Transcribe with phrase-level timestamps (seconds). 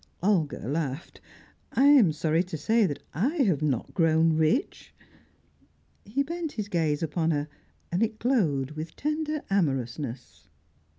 [0.23, 1.21] Olga laughed.
[1.73, 4.95] "I am sorry to say that I have not grown rich."
[6.05, 7.47] He bent his gaze upon her,
[7.91, 10.47] and it glowed with tender amorousness.